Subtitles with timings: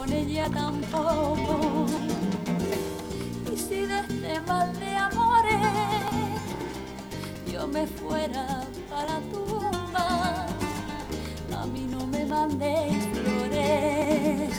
[0.00, 1.86] con ella tampoco.
[3.52, 5.60] Y si de este mal de amores
[7.52, 10.46] yo me fuera para tu tumba,
[11.60, 14.58] a mí no me mandéis flores,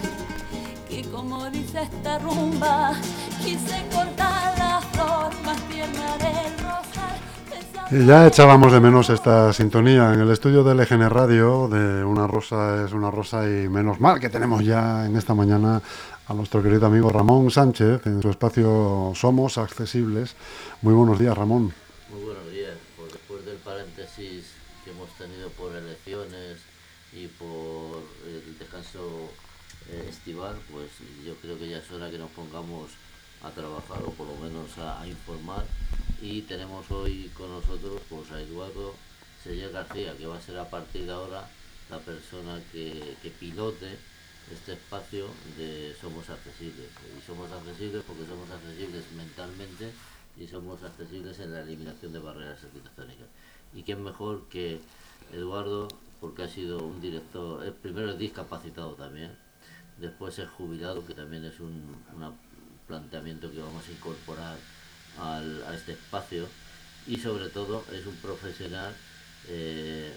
[0.88, 2.94] que como dice esta rumba,
[3.44, 6.61] quise cortar la flor más tierna del
[7.92, 12.86] ya echábamos de menos esta sintonía en el estudio de LGN Radio, de Una Rosa
[12.86, 15.82] es una Rosa y menos mal que tenemos ya en esta mañana
[16.26, 20.36] a nuestro querido amigo Ramón Sánchez en su espacio Somos Accesibles.
[20.82, 21.74] Muy buenos días, Ramón.
[22.10, 22.78] Muy buenos días.
[22.96, 24.46] Pues después del paréntesis
[24.86, 26.60] que hemos tenido por elecciones
[27.12, 29.30] y por el descanso
[29.90, 30.88] eh, estival, pues
[31.26, 32.92] yo creo que ya es hora que nos pongamos
[33.44, 35.66] a trabajar o por lo menos a, informar.
[36.22, 38.96] Y tenemos hoy con nosotros pues, a Eduardo
[39.44, 41.50] Seller García, que va a ser a partir de ahora
[41.90, 43.98] la persona que, que pilote
[44.52, 46.90] este espacio de Somos Accesibles.
[47.18, 49.92] Y somos accesibles porque somos accesibles mentalmente
[50.38, 53.28] y somos accesibles en la eliminación de barreras arquitectónicas.
[53.74, 54.80] Y quién mejor que
[55.34, 55.88] Eduardo,
[56.20, 59.32] porque ha sido un director, primero es discapacitado también,
[59.98, 61.96] después es jubilado, que también es un,
[62.92, 64.58] planteamiento que vamos a incorporar
[65.18, 66.48] a este espacio,
[67.08, 68.94] y sobre todo es un profesional
[69.48, 70.12] eh,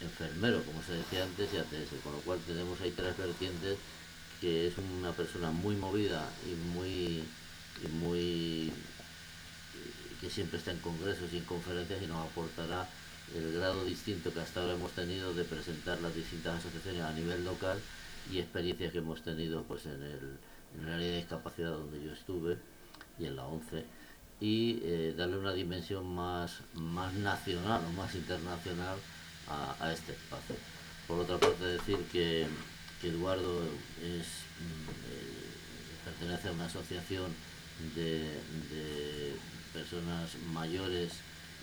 [0.00, 3.78] enfermero, como se decía antes, y ATS, con lo cual tenemos ahí tres vertientes,
[4.40, 7.24] que es una persona muy movida y muy,
[7.82, 8.72] y muy
[10.20, 12.88] que siempre está en congresos y en conferencias y nos aportará
[13.34, 17.44] el grado distinto que hasta ahora hemos tenido de presentar las distintas asociaciones a nivel
[17.44, 17.78] local
[18.30, 20.38] y experiencias que hemos tenido pues en el,
[20.74, 22.58] en el área de discapacidad donde yo estuve
[23.18, 23.84] y en la 11
[24.42, 28.96] y eh, darle una dimensión más, más nacional o más internacional
[29.48, 30.56] a, este espacio.
[31.06, 32.46] Por otra parte decir que,
[33.04, 33.62] Eduardo
[34.00, 34.26] es,
[34.58, 35.34] mm, eh,
[36.04, 37.32] pertenece a una asociación
[37.94, 38.30] de,
[39.72, 41.12] personas mayores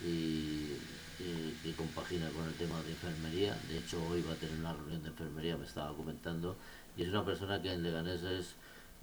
[0.05, 0.77] y,
[1.63, 3.57] que compagina con el tema de enfermería.
[3.67, 6.55] De hecho, hoy va a tener una reunión de enfermería, me estaba comentando,
[6.95, 8.55] y es una persona que en Leganés es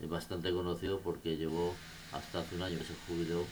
[0.04, 1.74] bastante conocido porque llevó
[2.12, 3.44] hasta hace un año que se jubiló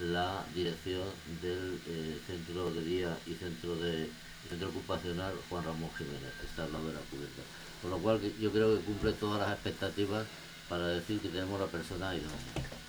[0.00, 1.02] la dirección
[1.40, 4.10] del eh, centro de día y centro de
[4.48, 7.42] centro ocupacional Juan Ramón Jiménez, está al lado de la cubierta.
[7.80, 10.26] Con lo cual yo creo que cumple todas las expectativas
[10.68, 12.83] para decir que tenemos la persona idónea.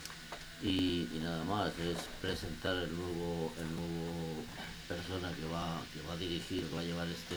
[0.63, 4.43] Y, nada más, es presentar el nuevo, el nuevo
[4.87, 7.35] persona que va, que va a dirigir, va a llevar este,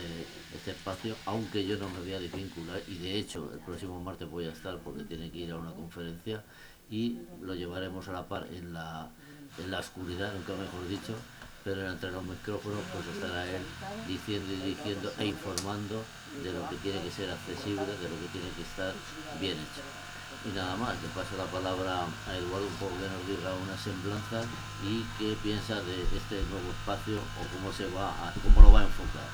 [0.55, 4.29] este espacio, aunque yo no me voy a desvincular y de hecho el próximo martes
[4.29, 6.43] voy a estar porque tiene que ir a una conferencia
[6.91, 9.09] y lo llevaremos a la par en la,
[9.57, 11.15] en la oscuridad, nunca mejor dicho,
[11.63, 13.61] pero entre los micrófonos pues estará él
[14.07, 16.03] diciendo y dirigiendo e informando
[16.43, 18.93] de lo que tiene que ser accesible, de lo que tiene que estar
[19.39, 20.08] bien hecho.
[20.45, 23.77] Y nada más, le paso la palabra a Eduardo un poco que nos diga una
[23.77, 24.41] semblanza
[24.83, 28.83] y qué piensa de este nuevo espacio o cómo se va cómo lo va a
[28.83, 29.27] enfocar.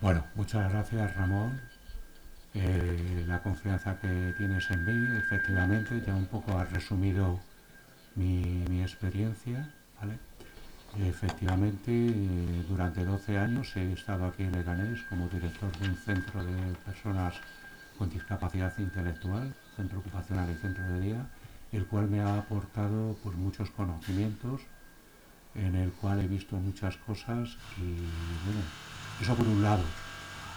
[0.00, 1.60] Bueno, muchas gracias Ramón.
[2.54, 7.38] Eh, la confianza que tienes en mí, efectivamente, ya un poco has resumido
[8.16, 9.70] mi, mi experiencia,
[10.00, 10.18] ¿vale?
[10.98, 16.42] Efectivamente, eh, durante 12 años he estado aquí en Leganés como director de un centro
[16.42, 17.34] de personas
[17.98, 21.26] con discapacidad intelectual, centro ocupacional y centro de día,
[21.72, 24.62] el cual me ha aportado pues, muchos conocimientos,
[25.54, 27.96] en el cual he visto muchas cosas y
[28.44, 28.62] bueno,
[29.20, 29.84] eso por un lado.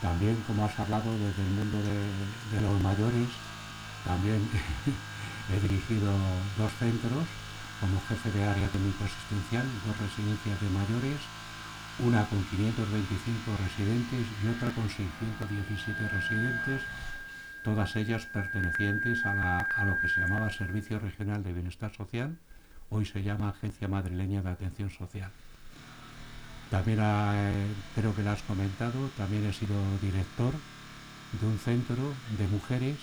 [0.02, 3.28] También, como has hablado desde el mundo de, de los mayores,
[4.06, 4.42] también
[5.52, 6.12] he dirigido
[6.58, 7.28] dos centros
[7.80, 11.20] como jefe de área técnico asistencial, dos residencias de mayores,
[12.00, 16.82] una con 525 residentes y otra con 617 residentes,
[17.64, 22.38] todas ellas pertenecientes a, lo que se llamaba Servicio Regional de Bienestar Social,
[22.90, 25.32] hoy se llama Agencia Madrileña de Atención Social.
[26.70, 30.54] También eh, creo que lo has comentado, también he sido director
[31.40, 32.98] de un centro de mujeres,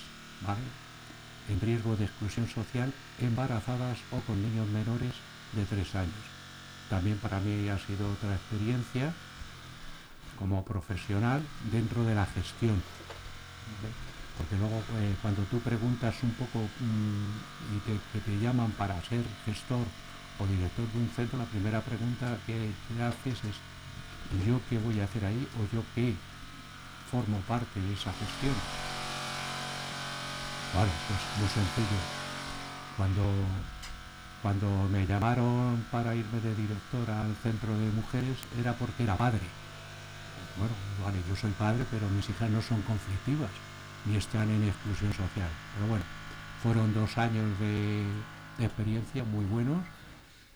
[1.48, 5.12] en riesgo de exclusión social embarazadas o con niños menores
[5.52, 6.14] de tres años.
[6.90, 9.12] También para mí ha sido otra experiencia
[10.38, 11.42] como profesional
[11.72, 12.82] dentro de la gestión.
[14.36, 19.02] Porque luego eh, cuando tú preguntas un poco mm, y te, que te llaman para
[19.04, 19.86] ser gestor
[20.38, 23.56] o director de un centro, la primera pregunta que, haces es
[24.46, 26.14] ¿yo qué voy a hacer ahí o yo qué
[27.10, 28.54] formo parte de esa gestión?
[30.74, 32.00] Vale, pues muy sencillo.
[32.96, 33.24] Cuando,
[34.42, 39.46] cuando me llamaron para irme de director al centro de mujeres era porque era padre.
[40.58, 43.50] bueno, vale, yo soy padre, pero mis hijas no son conflictivas,
[44.06, 45.48] ni están en exclusión social.
[45.74, 46.04] Pero bueno,
[46.62, 48.04] fueron dos años de,
[48.58, 49.84] experiencia muy buenos,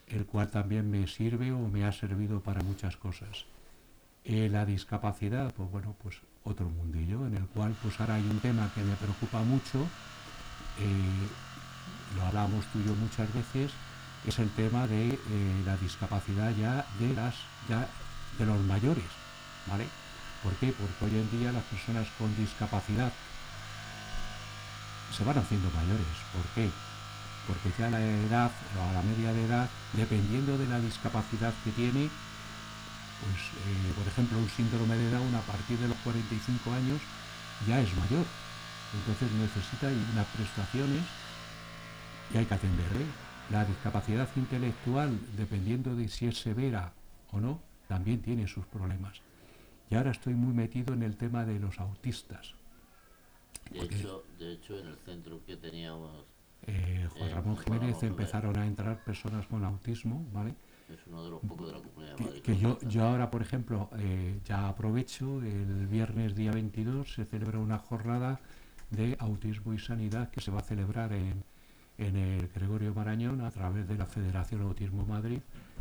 [0.09, 3.45] el cual también me sirve o me ha servido para muchas cosas.
[4.25, 8.41] Eh, la discapacidad, pues bueno, pues otro mundillo, en el cual pues ahora hay un
[8.41, 9.81] tema que me preocupa mucho,
[10.79, 11.29] eh,
[12.17, 13.73] lo hablamos tú y yo muchas veces,
[14.27, 17.35] es el tema de eh, la discapacidad ya de las
[17.69, 17.87] ya
[18.39, 19.05] de los mayores,
[19.67, 19.87] ¿vale?
[20.43, 20.73] ¿Por qué?
[20.73, 23.13] Porque hoy en día las personas con discapacidad
[25.13, 26.07] se van haciendo mayores.
[26.33, 26.71] ¿Por qué?
[27.47, 31.73] Porque ya la edad o a la media de edad, dependiendo de la discapacidad que
[31.73, 32.09] tiene,
[33.21, 37.01] pues eh, por ejemplo un síndrome de Down a partir de los 45 años
[37.67, 38.25] ya es mayor.
[38.95, 41.03] Entonces necesita unas prestaciones
[42.33, 43.07] y hay que atenderle.
[43.51, 46.93] La discapacidad intelectual, dependiendo de si es severa
[47.33, 49.21] o no, también tiene sus problemas.
[49.91, 52.55] Y ahora estoy muy metido en el tema de los autistas.
[53.71, 56.25] De hecho, de hecho en el centro que teníamos...
[56.67, 60.55] Eh, Juan eh, Ramón Jiménez empezaron a entrar personas con autismo, ¿vale?
[60.89, 62.43] Es uno de los pocos de la comunidad de Madrid.
[62.43, 67.59] Que, yo, yo ahora, por ejemplo, eh, ya aprovecho, el viernes día 22 se celebra
[67.59, 68.41] una jornada
[68.91, 71.45] de autismo y sanidad que se va a celebrar en,
[71.99, 75.39] en el Gregorio Marañón a través de la Federación Autismo Madrid,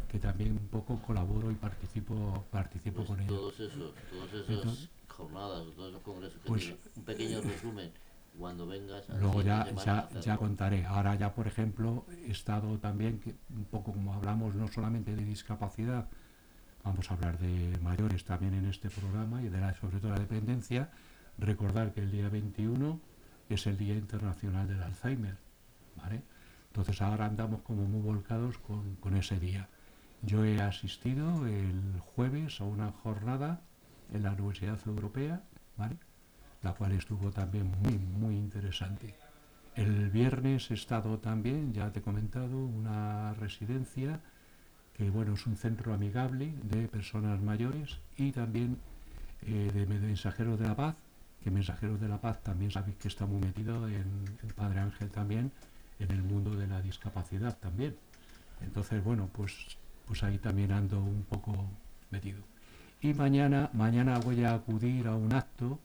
[0.08, 3.36] que también un poco colaboro y participo participo pues con ellos.
[3.36, 4.90] Todos esos, todas esas
[5.20, 7.92] jornadas, todos esos congresos que pues, un pequeño resumen
[8.38, 9.04] cuando vengas.
[9.20, 10.86] Luego ya, ya, ya, contaré.
[10.86, 15.24] Ahora ya, por ejemplo, he estado también, que un poco como hablamos no solamente de
[15.26, 16.08] discapacidad,
[16.84, 20.20] vamos a hablar de mayores también en este programa y de la, sobre todo la
[20.20, 20.90] dependencia,
[21.38, 23.00] recordar que el día 21
[23.50, 25.38] es el Día Internacional del Alzheimer.
[25.98, 26.24] ¿vale?
[26.68, 29.68] Entonces ahora andamos como muy volcados con, con ese día.
[30.22, 33.62] Yo he asistido el jueves a una jornada
[34.14, 35.44] en la Universidad Europea,
[35.78, 35.98] ¿vale?
[36.62, 39.16] la cual estuvo también muy, muy interesante.
[39.76, 44.20] El viernes he estado también, ya te he comentado, una residencia
[44.94, 48.78] que bueno, es un centro amigable de personas mayores y también
[49.44, 50.96] eh, de Mensajeros de la Paz,
[51.42, 55.10] que Mensajeros de la Paz también sabéis que está muy metido en el Padre Ángel
[55.10, 55.54] también,
[56.00, 57.96] en el mundo de la discapacidad también.
[58.62, 61.56] Entonces, bueno, pues, pues ahí también ando un poco
[62.12, 62.44] metido.
[63.02, 65.80] Y mañana, mañana voy a acudir a un acto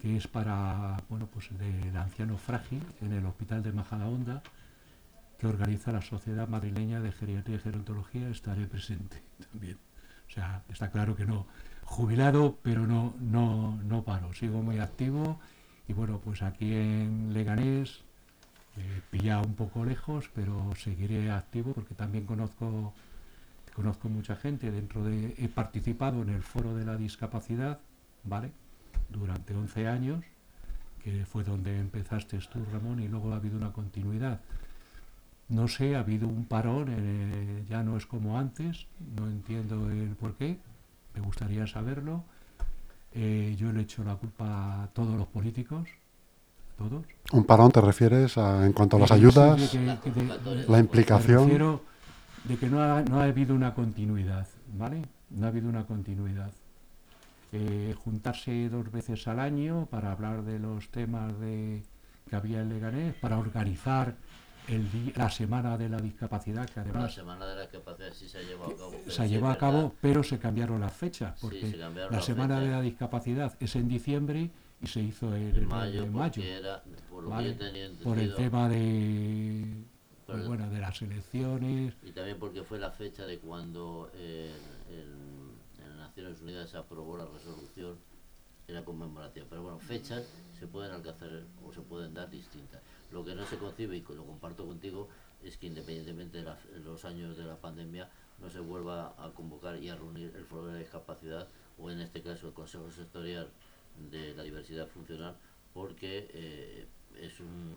[0.00, 4.42] que es para, bueno, pues del anciano frágil en el Hospital de Majadahonda,
[5.38, 9.76] que organiza la Sociedad Madrileña de Geriatría y Gerontología, estaré presente también.
[10.26, 11.46] O sea, está claro que no,
[11.84, 15.38] jubilado, pero no, no, no paro, sigo muy activo
[15.86, 18.00] y bueno, pues aquí en Leganés,
[18.76, 22.92] eh, pillado un poco lejos, pero seguiré activo porque también conozco,
[23.70, 27.78] conozco mucha gente dentro de, he participado en el foro de la discapacidad,
[28.24, 28.50] ¿vale?
[29.08, 30.24] durante 11 años,
[31.02, 34.40] que fue donde empezaste tú, Ramón, y luego ha habido una continuidad.
[35.48, 40.10] No sé, ha habido un parón, eh, ya no es como antes, no entiendo el
[40.10, 40.58] por qué,
[41.14, 42.24] me gustaría saberlo.
[43.12, 45.88] Eh, yo le echo la culpa a todos los políticos,
[46.76, 47.06] todos.
[47.32, 49.74] ¿Un parón te refieres en cuanto a las ayudas,
[50.68, 51.80] la implicación?
[52.44, 55.02] De que no ha, no ha habido una continuidad, ¿vale?
[55.30, 56.50] No ha habido una continuidad.
[57.52, 61.82] Eh, juntarse dos veces al año para hablar de los temas de,
[62.28, 64.16] que había en Leganés, para organizar
[64.68, 67.04] el la semana de la discapacidad, que además...
[67.04, 68.92] La semana de la discapacidad sí se ha llevado a cabo.
[69.08, 71.74] Se llevó a cabo, pero se cambiaron las fechas, porque
[72.10, 74.50] la semana de la discapacidad es en diciembre
[74.82, 76.42] y se hizo en, mayo, mayo
[78.04, 79.84] por, el tema de,
[80.46, 81.94] bueno, de las elecciones.
[82.02, 84.10] Y también porque fue la fecha de cuando...
[84.14, 84.52] Eh,
[86.18, 87.96] Naciones Unidas se aprobó la resolución
[88.66, 89.46] en la conmemoración.
[89.48, 90.26] Pero bueno, fechas
[90.58, 92.82] se pueden alcanzar o se pueden dar distintas.
[93.12, 95.08] Lo que no se concibe, y lo comparto contigo,
[95.44, 99.88] es que independientemente de los años de la pandemia, no se vuelva a convocar y
[99.90, 101.46] a reunir el foro de discapacidad
[101.78, 103.48] o en este caso el Consejo Sectorial
[104.10, 105.36] de la Diversidad Funcional,
[105.72, 106.86] porque eh,
[107.20, 107.76] es un,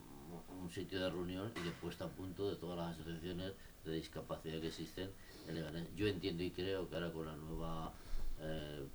[0.61, 4.61] un, sitio de reunión y de puesta a punto de todas las asociaciones de discapacidad
[4.61, 5.09] que existen
[5.47, 5.95] en.
[5.95, 7.93] Yo entiendo y creo que ahora con la nueva
[8.39, 8.87] eh,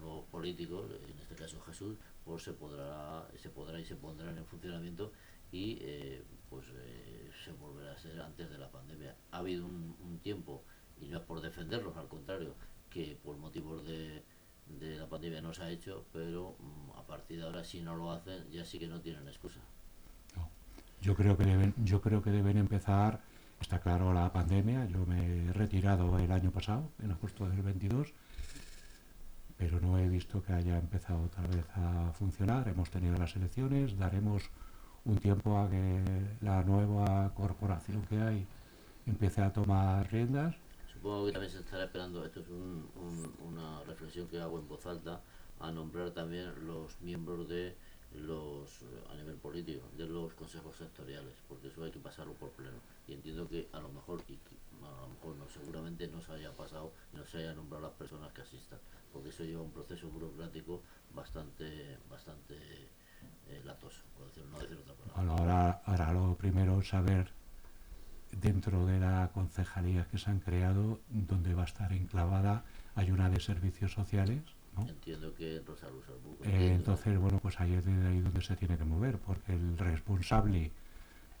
[0.00, 4.46] los políticos, en este caso Jesús, pues se podrá, se podrá y se pondrán en
[4.46, 5.12] funcionamiento
[5.50, 9.16] y eh, pues eh, se volverá a ser antes de la pandemia.
[9.30, 10.62] Ha habido un, tiempo,
[11.00, 12.54] y no es por defenderlos, al contrario,
[12.90, 14.22] que por motivos de,
[14.80, 18.12] la pandemia no se ha hecho, pero mm, a partir de ahora si no lo
[18.12, 19.60] hacen ya sí que no tienen excusa.
[21.00, 23.20] Yo creo que deben, yo creo que deben empezar,
[23.60, 28.12] está claro la pandemia, yo me he retirado el año pasado, en agosto del 22,
[29.56, 32.68] pero no he visto que haya empezado otra vez a funcionar.
[32.68, 34.50] Hemos tenido las elecciones, daremos
[35.04, 36.02] un tiempo a que
[36.40, 38.46] la nueva corporación que hay
[39.06, 40.56] empiece a tomar riendas.
[40.98, 45.20] Supongo que también se estará esperando, esto es una reflexión que hago en voz alta,
[45.60, 47.76] a nombrar también los miembros de
[48.14, 52.78] los a nivel político de los consejos sectoriales porque eso hay que pasarlo por pleno
[53.06, 54.38] y entiendo que a lo mejor y
[54.82, 58.32] a lo mejor no seguramente no se haya pasado no se haya nombrado las personas
[58.32, 58.78] que asistan
[59.12, 60.80] porque eso lleva un proceso burocrático
[61.14, 62.56] bastante bastante
[63.48, 65.34] eh, latoso por decirlo, no decir otra palabra.
[65.34, 67.30] ahora, ahora lo primero saber
[68.32, 73.30] dentro de la concejalía que se han creado donde va a estar enclavada hay una
[73.30, 74.42] de servicios sociales
[74.86, 75.88] Entiendo que Rosa
[76.44, 79.76] eh, entonces, bueno, pues ahí es de ahí donde se tiene que mover, porque el
[79.76, 80.70] responsable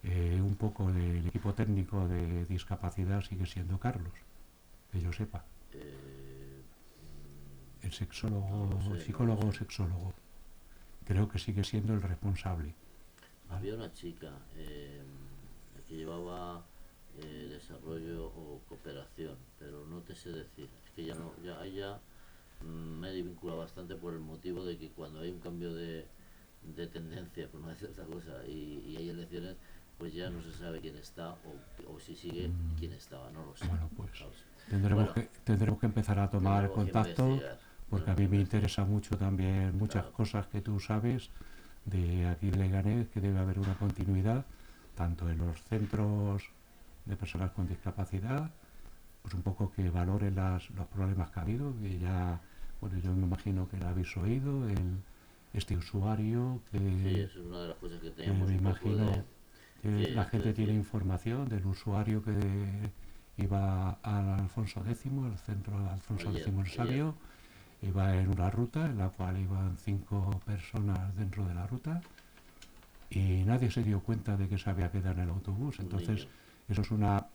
[0.02, 4.12] eh, un poco del equipo técnico de discapacidad sigue siendo Carlos,
[4.90, 5.44] que yo sepa.
[5.72, 6.62] Eh,
[7.82, 10.14] el sexólogo, psicólogo o sexólogo.
[11.04, 12.74] Creo que sigue siendo el responsable.
[13.50, 15.00] Había una chica que
[15.88, 16.62] llevaba
[17.20, 20.68] desarrollo o cooperación, pero no te sé decir.
[20.84, 22.00] Es que ya no, ya, ya
[22.64, 26.06] Mm, me vincula bastante por el motivo de que cuando hay un cambio de,
[26.76, 29.56] de tendencia, por no decir otra cosa, y, hay elecciones,
[29.96, 31.36] pues ya no se sabe quién está
[31.88, 33.66] o, si sigue quién estaba, no lo sé.
[33.66, 34.10] Bueno, pues
[34.68, 37.40] tendremos, que, tendremos que empezar a tomar contacto,
[37.90, 41.30] porque a mí me interesa mucho también muchas cosas que tú sabes
[41.84, 44.44] de aquí de Leganés, que debe haber una continuidad,
[44.94, 46.50] tanto en los centros
[47.08, 48.50] de personas con discapacidad,
[49.22, 52.40] pues un poco que valore las, los problemas que ha habido, que ya,
[52.80, 54.98] bueno, yo me imagino que lo habéis oído, el,
[55.52, 56.78] este usuario que...
[56.78, 58.48] Sí, es una de las cosas que tenemos.
[58.48, 59.24] me imagino
[59.82, 62.32] que la gente tiene información del usuario que
[63.38, 67.14] iba al Alfonso X, al centro Alfonso X el Sabio,
[67.82, 72.00] iba en una ruta en la cual iban cinco personas dentro de la ruta
[73.10, 75.78] y nadie se dio cuenta de que se había quedado en el autobús.
[75.78, 76.26] Entonces,
[76.68, 77.28] eso es una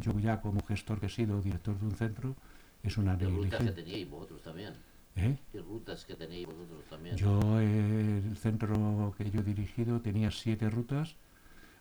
[0.00, 2.36] yo ya como gestor que he sido, director de un centro,
[2.82, 4.74] es una ¿Qué rutas que teníais vosotros también?
[5.16, 5.38] ¿Eh?
[5.52, 7.16] ¿Qué rutas que tenéis vosotros también?
[7.16, 11.16] Yo, el centro que yo he dirigido tenía siete rutas,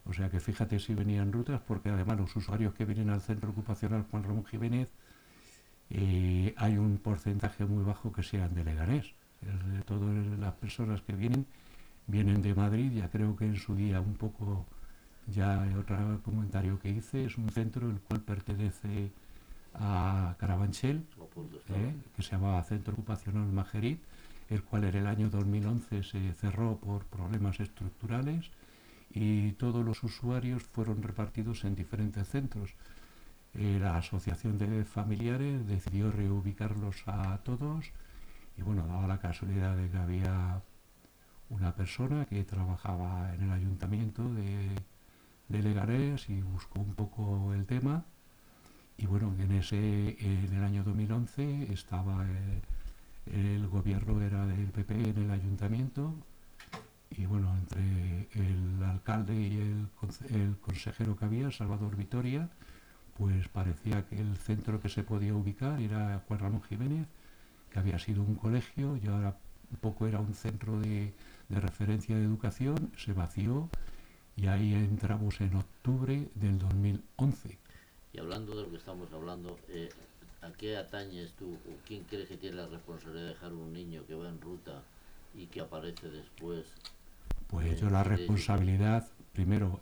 [0.05, 3.49] o sea que fíjate si venían rutas, porque además los usuarios que vienen al centro
[3.49, 4.91] ocupacional Juan Ramón Jiménez,
[5.89, 9.13] eh, hay un porcentaje muy bajo que sean de Leganés.
[9.41, 11.45] De todas las personas que vienen,
[12.07, 14.65] vienen de Madrid, ya creo que en su día un poco
[15.27, 19.11] ya otro comentario que hice, es un centro el cual pertenece
[19.73, 21.05] a Carabanchel,
[21.69, 23.99] eh, que se llamaba Centro Ocupacional Majerit,
[24.49, 28.51] el cual en el año 2011 se cerró por problemas estructurales
[29.11, 32.75] y todos los usuarios fueron repartidos en diferentes centros.
[33.53, 37.91] Eh, la Asociación de Familiares decidió reubicarlos a todos
[38.57, 40.61] y bueno, daba la casualidad de que había
[41.49, 44.75] una persona que trabajaba en el ayuntamiento de
[45.49, 48.05] de Leganés y buscó un poco el tema.
[48.97, 52.61] Y bueno, en ese en el año 2011 estaba eh,
[53.25, 56.13] el gobierno era del PP en el ayuntamiento.
[57.11, 62.49] Y bueno, entre el alcalde y el, consejero que había, Salvador Vitoria,
[63.17, 67.07] pues parecía que el centro que se podía ubicar era Juan Ramón Jiménez,
[67.71, 69.37] que había sido un colegio y ahora
[69.71, 71.13] un poco era un centro de
[71.49, 73.69] referencia de educación, se vació
[74.35, 77.57] y ahí entramos en octubre del 2011.
[78.13, 79.89] Y hablando de lo que estamos hablando, eh,
[80.41, 84.05] ¿a qué atañes tú o quién crees que tiene la responsabilidad de dejar un niño
[84.07, 84.83] que va en ruta
[85.35, 86.65] y que aparece después?
[87.47, 89.79] Pues yo la responsabilidad, primero,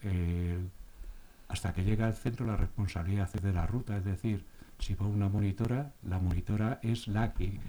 [1.48, 4.44] hasta que llega al centro la responsabilidad es de la ruta, es decir,
[4.80, 7.60] si va una monitora, la monitora es la que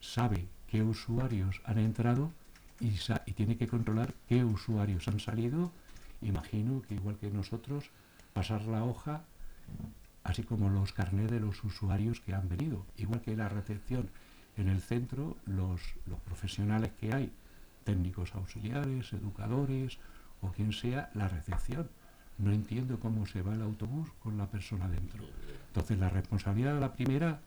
[0.00, 2.30] sabe qué usuarios han entrado
[2.78, 2.92] y,
[3.26, 5.72] y tiene que controlar qué usuarios han salido
[6.22, 7.90] imagino que igual que nosotros,
[8.32, 9.24] pasar la hoja,
[10.24, 14.10] así como los carnés de los usuarios que han venido, igual que la recepción
[14.56, 17.32] en el centro, los, los profesionales que hay,
[17.84, 19.98] técnicos auxiliares, educadores
[20.42, 21.88] o quien sea, la recepción.
[22.38, 25.24] No entiendo cómo se va el autobús con la persona dentro.
[25.68, 27.40] Entonces la responsabilidad de la primera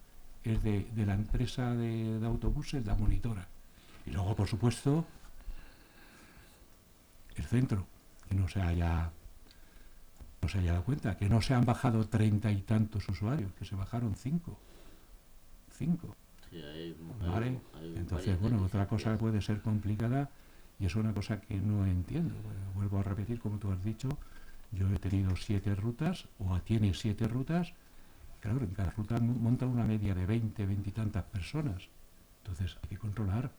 [0.44, 3.48] es de, la empresa de, de autobuses, la monitora.
[4.06, 5.06] Y luego, por supuesto,
[7.36, 7.86] el centro
[8.36, 9.12] no se haya
[10.42, 13.66] no se haya dado cuenta, que no se han bajado treinta y tantos usuarios, que
[13.66, 14.58] se bajaron cinco.
[15.72, 16.16] Cinco.
[17.20, 17.60] ¿Vale?
[17.96, 20.30] Entonces, bueno, otra cosa que puede ser complicada
[20.80, 22.34] y es una cosa que no entiendo.
[22.74, 24.10] vuelvo a repetir, como tú has dicho,
[24.72, 27.74] yo he tenido siete rutas, o tiene siete rutas,
[28.40, 31.90] claro, en cada ruta monta una media de 20, 20 y tantas personas.
[32.44, 33.52] Entonces hay que controlar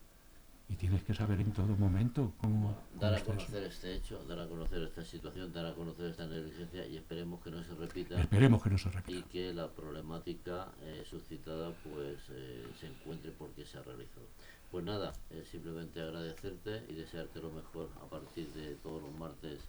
[0.73, 2.75] y tienes que saber en todo momento cómo...
[2.99, 6.87] Dar a conocer este hecho, dar a conocer esta situación, dar a conocer esta negligencia
[6.87, 8.19] y esperemos que no se repita.
[8.19, 9.19] Esperemos que no se repita.
[9.19, 14.27] Y que la problemática eh, suscitada pues eh, se encuentre porque se ha realizado.
[14.71, 19.61] Pues nada, eh, simplemente agradecerte y desearte lo mejor a partir de todos los martes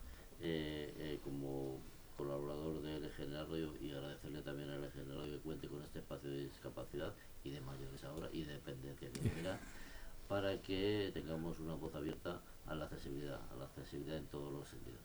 [1.24, 1.80] como
[2.18, 6.30] colaborador del General Radio y agradecerle también al General Radio que cuente con este espacio
[6.30, 7.14] de discapacidad
[7.46, 9.22] y de mayores ahora y de dependencia que
[10.28, 14.68] para que tengamos una voz abierta a la accesibilidad, a la accesibilidad en todos los
[14.68, 15.02] sentidos.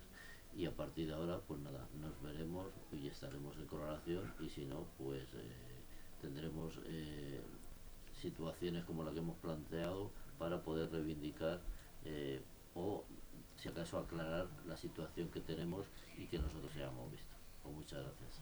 [0.56, 4.64] Y a partir de ahora, pues nada, nos veremos y estaremos en colaboración y si
[4.64, 5.78] no, pues eh,
[6.20, 7.40] tendremos eh,
[8.20, 11.60] situaciones como la que hemos planteado para poder reivindicar
[12.04, 12.42] eh,
[12.74, 13.04] o
[13.56, 17.36] si acaso aclarar la situación que tenemos y que nosotros hayamos visto.
[17.62, 18.40] Pues muchas gracias.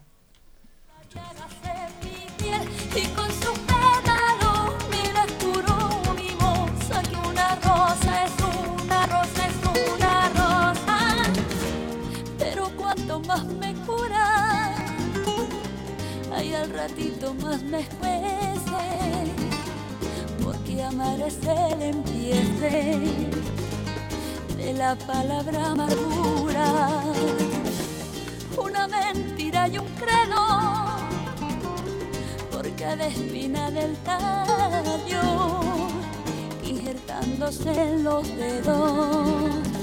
[13.36, 14.74] Más me cura,
[16.34, 18.84] ay al ratito más me escuece.
[20.42, 22.98] Porque amar es el empiece
[24.56, 27.02] de la palabra amargura.
[28.56, 30.42] Una mentira y un credo
[32.50, 35.60] por cada espina del tallo
[36.64, 39.75] injertándose en los dedos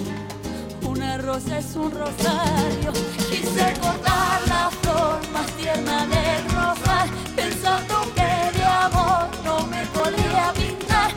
[1.04, 2.94] una rosa es un rosario.
[3.30, 10.54] Quise cortar la flor más tierna del rosal, pensando que de amor no me podía
[10.56, 11.12] pintar.